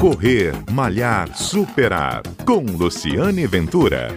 Correr, 0.00 0.52
Malhar, 0.70 1.34
Superar. 1.34 2.22
Com 2.44 2.60
Luciane 2.60 3.46
Ventura. 3.46 4.08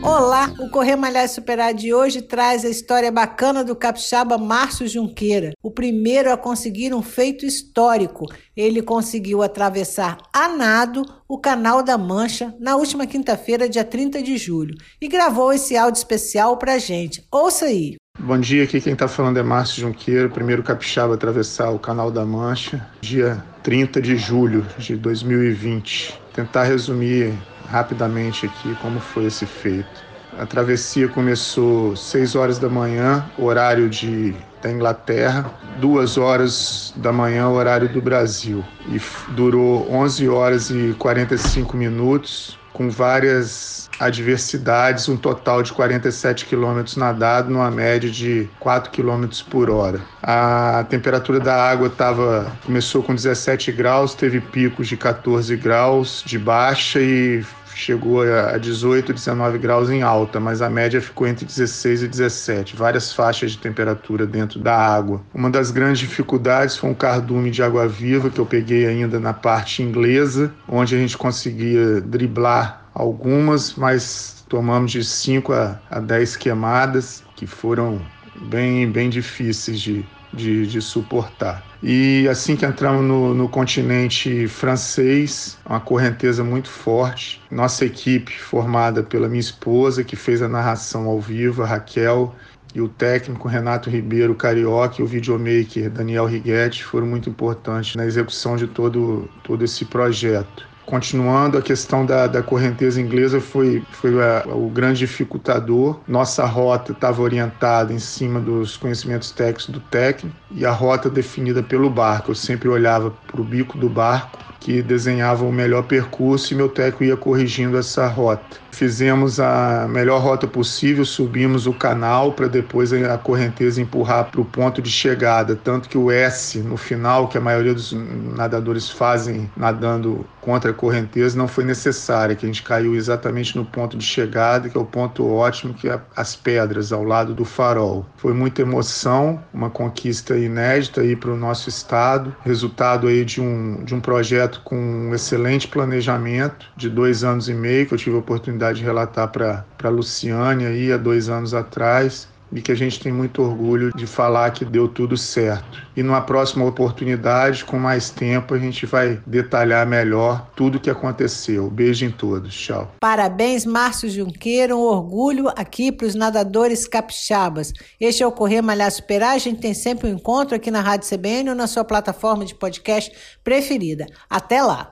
Olá, 0.00 0.54
o 0.60 0.70
Correr 0.70 0.94
Malhar 0.94 1.28
Superar 1.28 1.74
de 1.74 1.92
hoje 1.92 2.22
traz 2.22 2.64
a 2.64 2.68
história 2.68 3.10
bacana 3.10 3.64
do 3.64 3.74
capixaba 3.74 4.38
Márcio 4.38 4.86
Junqueira, 4.86 5.52
o 5.60 5.72
primeiro 5.72 6.32
a 6.32 6.36
conseguir 6.36 6.94
um 6.94 7.02
feito 7.02 7.44
histórico. 7.44 8.24
Ele 8.56 8.80
conseguiu 8.80 9.42
atravessar 9.42 10.18
a 10.32 10.48
nado 10.48 11.02
o 11.28 11.36
Canal 11.38 11.82
da 11.82 11.98
Mancha 11.98 12.54
na 12.60 12.76
última 12.76 13.06
quinta-feira, 13.06 13.68
dia 13.68 13.84
30 13.84 14.22
de 14.22 14.38
julho, 14.38 14.74
e 15.00 15.08
gravou 15.08 15.52
esse 15.52 15.76
áudio 15.76 15.98
especial 15.98 16.56
pra 16.56 16.78
gente. 16.78 17.26
Ouça 17.30 17.66
aí. 17.66 17.96
Bom 18.20 18.36
dia, 18.36 18.64
aqui 18.64 18.80
quem 18.80 18.94
está 18.94 19.06
falando 19.06 19.36
é 19.36 19.44
Márcio 19.44 19.80
Junqueira, 19.80 20.28
primeiro 20.28 20.60
capixaba 20.60 21.12
a 21.12 21.14
atravessar 21.14 21.70
o 21.70 21.78
Canal 21.78 22.10
da 22.10 22.26
Mancha, 22.26 22.84
dia 23.00 23.44
30 23.62 24.02
de 24.02 24.16
julho 24.16 24.66
de 24.76 24.96
2020. 24.96 26.20
Tentar 26.34 26.64
resumir 26.64 27.32
rapidamente 27.68 28.44
aqui 28.44 28.74
como 28.82 28.98
foi 28.98 29.26
esse 29.26 29.46
feito. 29.46 30.02
A 30.36 30.44
travessia 30.44 31.08
começou 31.08 31.94
6 31.94 32.34
horas 32.34 32.58
da 32.58 32.68
manhã, 32.68 33.24
horário 33.38 33.88
de, 33.88 34.34
da 34.62 34.70
Inglaterra, 34.70 35.50
2 35.80 36.18
horas 36.18 36.92
da 36.96 37.12
manhã, 37.12 37.48
horário 37.48 37.88
do 37.88 38.00
Brasil. 38.00 38.64
E 38.88 39.00
durou 39.32 39.90
11 39.92 40.28
horas 40.28 40.70
e 40.70 40.94
45 40.98 41.76
minutos, 41.76 42.58
com 42.72 42.88
várias 42.88 43.88
adversidades, 43.98 45.08
um 45.08 45.16
total 45.16 45.62
de 45.62 45.72
47 45.72 46.46
quilômetros 46.46 46.96
nadado, 46.96 47.50
numa 47.50 47.70
média 47.70 48.08
de 48.08 48.48
4 48.60 48.90
quilômetros 48.92 49.42
por 49.42 49.68
hora. 49.68 50.00
A 50.22 50.86
temperatura 50.88 51.40
da 51.40 51.54
água 51.54 51.90
tava, 51.90 52.52
começou 52.64 53.02
com 53.02 53.14
17 53.14 53.72
graus, 53.72 54.14
teve 54.14 54.40
picos 54.40 54.86
de 54.86 54.96
14 54.96 55.56
graus 55.56 56.22
de 56.24 56.38
baixa 56.38 57.00
e 57.00 57.44
chegou 57.74 58.22
a 58.22 58.58
18, 58.58 59.12
19 59.12 59.58
graus 59.58 59.90
em 59.90 60.02
alta, 60.02 60.40
mas 60.40 60.62
a 60.62 60.70
média 60.70 61.00
ficou 61.00 61.26
entre 61.26 61.44
16 61.44 62.02
e 62.02 62.08
17, 62.08 62.76
várias 62.76 63.12
faixas 63.12 63.52
de 63.52 63.58
temperatura 63.58 64.26
dentro 64.26 64.60
da 64.60 64.76
água. 64.76 65.22
Uma 65.34 65.50
das 65.50 65.70
grandes 65.70 66.00
dificuldades 66.00 66.76
foi 66.76 66.90
um 66.90 66.94
cardume 66.94 67.50
de 67.50 67.62
água 67.62 67.86
viva 67.88 68.30
que 68.30 68.38
eu 68.38 68.46
peguei 68.46 68.86
ainda 68.86 69.18
na 69.20 69.32
parte 69.32 69.82
inglesa, 69.82 70.52
onde 70.66 70.94
a 70.94 70.98
gente 70.98 71.16
conseguia 71.16 72.00
driblar 72.00 72.88
algumas, 72.94 73.74
mas 73.74 74.44
tomamos 74.48 74.90
de 74.90 75.04
5 75.04 75.52
a, 75.52 75.80
a 75.90 76.00
10 76.00 76.36
queimadas, 76.36 77.22
que 77.36 77.46
foram 77.46 78.00
bem, 78.34 78.90
bem 78.90 79.08
difíceis 79.08 79.80
de, 79.80 80.04
de, 80.38 80.66
de 80.66 80.80
suportar. 80.80 81.62
E 81.82 82.26
assim 82.28 82.56
que 82.56 82.64
entramos 82.64 83.04
no, 83.04 83.34
no, 83.34 83.48
continente 83.48 84.48
francês, 84.48 85.58
uma 85.66 85.80
correnteza 85.80 86.42
muito 86.42 86.68
forte. 86.68 87.40
Nossa 87.50 87.84
equipe, 87.84 88.38
formada 88.38 89.02
pela 89.02 89.28
minha 89.28 89.40
esposa, 89.40 90.02
que 90.02 90.16
fez 90.16 90.40
a 90.40 90.48
narração 90.48 91.06
ao 91.06 91.20
vivo, 91.20 91.62
a 91.62 91.66
Raquel, 91.66 92.34
e 92.74 92.80
o 92.80 92.88
técnico 92.88 93.48
Renato 93.48 93.88
Ribeiro 93.90 94.34
Carioca 94.34 95.00
e 95.00 95.04
o 95.04 95.06
videomaker 95.06 95.90
Daniel 95.90 96.26
Righetti 96.26 96.84
foram 96.84 97.06
muito 97.06 97.28
importantes 97.30 97.96
na 97.96 98.04
execução 98.04 98.56
de 98.56 98.66
todo, 98.66 99.28
todo 99.42 99.64
esse 99.64 99.84
projeto. 99.84 100.68
Continuando, 100.88 101.58
a 101.58 101.60
questão 101.60 102.06
da, 102.06 102.26
da 102.26 102.42
correnteza 102.42 102.98
inglesa 102.98 103.42
foi, 103.42 103.84
foi 103.90 104.10
a, 104.24 104.42
o 104.46 104.70
grande 104.70 105.00
dificultador. 105.00 106.00
Nossa 106.08 106.46
rota 106.46 106.92
estava 106.92 107.20
orientada 107.20 107.92
em 107.92 107.98
cima 107.98 108.40
dos 108.40 108.74
conhecimentos 108.78 109.30
técnicos 109.30 109.68
do 109.68 109.80
técnico 109.80 110.34
e 110.50 110.64
a 110.64 110.70
rota 110.70 111.10
definida 111.10 111.62
pelo 111.62 111.90
barco. 111.90 112.30
Eu 112.30 112.34
sempre 112.34 112.70
olhava 112.70 113.10
para 113.10 113.38
o 113.38 113.44
bico 113.44 113.76
do 113.76 113.86
barco 113.86 114.47
que 114.60 114.82
desenhava 114.82 115.44
o 115.44 115.52
melhor 115.52 115.84
percurso 115.84 116.52
e 116.52 116.56
meu 116.56 116.68
técnico 116.68 117.04
ia 117.04 117.16
corrigindo 117.16 117.76
essa 117.76 118.06
rota. 118.06 118.58
Fizemos 118.70 119.40
a 119.40 119.88
melhor 119.88 120.20
rota 120.22 120.46
possível, 120.46 121.04
subimos 121.04 121.66
o 121.66 121.72
canal 121.72 122.32
para 122.32 122.46
depois 122.46 122.92
a 122.92 123.18
correnteza 123.18 123.82
empurrar 123.82 124.30
para 124.30 124.40
o 124.40 124.44
ponto 124.44 124.80
de 124.80 124.88
chegada. 124.88 125.56
Tanto 125.56 125.88
que 125.88 125.98
o 125.98 126.12
S 126.12 126.60
no 126.60 126.76
final, 126.76 127.26
que 127.26 127.36
a 127.36 127.40
maioria 127.40 127.74
dos 127.74 127.92
nadadores 127.92 128.88
fazem 128.88 129.50
nadando 129.56 130.24
contra 130.40 130.70
a 130.70 130.74
correnteza, 130.74 131.36
não 131.36 131.48
foi 131.48 131.64
necessária, 131.64 132.36
que 132.36 132.46
a 132.46 132.48
gente 132.48 132.62
caiu 132.62 132.94
exatamente 132.94 133.56
no 133.56 133.64
ponto 133.64 133.98
de 133.98 134.04
chegada, 134.04 134.68
que 134.68 134.78
é 134.78 134.80
o 134.80 134.84
ponto 134.84 135.28
ótimo, 135.28 135.74
que 135.74 135.88
é 135.88 136.00
as 136.16 136.36
pedras 136.36 136.92
ao 136.92 137.02
lado 137.02 137.34
do 137.34 137.44
farol. 137.44 138.06
Foi 138.16 138.32
muita 138.32 138.62
emoção, 138.62 139.42
uma 139.52 139.68
conquista 139.68 140.36
inédita 140.36 141.00
aí 141.00 141.16
para 141.16 141.30
o 141.30 141.36
nosso 141.36 141.68
estado, 141.68 142.34
resultado 142.44 143.08
aí 143.08 143.24
de 143.24 143.40
um, 143.40 143.84
de 143.84 143.94
um 143.94 144.00
projeto 144.00 144.47
com 144.56 144.76
um 144.76 145.14
excelente 145.14 145.68
planejamento 145.68 146.66
de 146.76 146.88
dois 146.88 147.22
anos 147.22 147.48
e 147.48 147.54
meio, 147.54 147.86
que 147.86 147.94
eu 147.94 147.98
tive 147.98 148.16
a 148.16 148.18
oportunidade 148.18 148.48
oportunidade 148.48 148.78
de 148.78 148.84
relatar 148.84 149.28
para 149.28 149.64
a 149.82 149.88
Luciane 149.88 150.66
aí 150.66 150.92
há 150.92 150.96
dois 150.96 151.28
anos 151.28 151.54
atrás 151.54 152.28
e 152.52 152.60
que 152.60 152.72
a 152.72 152.74
gente 152.74 153.00
tem 153.00 153.12
muito 153.12 153.42
orgulho 153.42 153.92
de 153.94 154.06
falar 154.06 154.50
que 154.50 154.64
deu 154.64 154.88
tudo 154.88 155.16
certo. 155.16 155.82
E 155.96 156.02
numa 156.02 156.20
próxima 156.20 156.64
oportunidade, 156.64 157.64
com 157.64 157.78
mais 157.78 158.10
tempo, 158.10 158.54
a 158.54 158.58
gente 158.58 158.86
vai 158.86 159.20
detalhar 159.26 159.86
melhor 159.86 160.48
tudo 160.54 160.76
o 160.76 160.80
que 160.80 160.90
aconteceu. 160.90 161.68
Beijo 161.70 162.04
em 162.04 162.10
todos. 162.10 162.54
Tchau. 162.54 162.92
Parabéns, 163.00 163.64
Márcio 163.64 164.08
Junqueira. 164.08 164.76
Um 164.76 164.80
orgulho 164.80 165.48
aqui 165.56 165.90
para 165.90 166.06
os 166.06 166.14
nadadores 166.14 166.86
capixabas. 166.86 167.72
Este 168.00 168.22
é 168.22 168.26
o 168.26 168.32
Correr 168.32 168.62
Malhar 168.62 168.90
Superar. 168.90 169.34
A 169.34 169.38
gente 169.38 169.60
tem 169.60 169.74
sempre 169.74 170.08
um 170.08 170.14
encontro 170.14 170.54
aqui 170.54 170.70
na 170.70 170.80
Rádio 170.80 171.08
CBN 171.08 171.50
ou 171.50 171.56
na 171.56 171.66
sua 171.66 171.84
plataforma 171.84 172.44
de 172.44 172.54
podcast 172.54 173.12
preferida. 173.42 174.06
Até 174.30 174.62
lá! 174.62 174.86